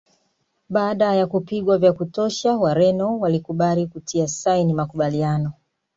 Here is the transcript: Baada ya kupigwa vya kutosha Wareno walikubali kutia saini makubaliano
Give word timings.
Baada 0.69 1.15
ya 1.15 1.27
kupigwa 1.27 1.77
vya 1.77 1.93
kutosha 1.93 2.57
Wareno 2.57 3.19
walikubali 3.19 3.87
kutia 3.87 4.27
saini 4.27 4.73
makubaliano 4.73 5.53